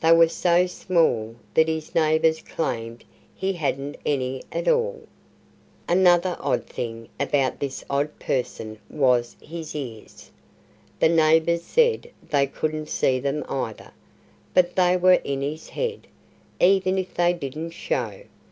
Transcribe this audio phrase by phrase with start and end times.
[0.00, 3.02] They were so small that his neighbors claimed
[3.34, 5.08] he hadn't any at all.
[5.88, 10.30] Another odd thing about this odd person was his ears.
[11.00, 13.90] The neighbors said they couldn't see them, either.
[14.54, 16.06] But they were in his head,
[16.60, 18.22] even if they didn't show.